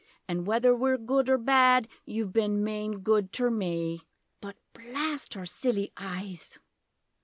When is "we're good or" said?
0.75-1.37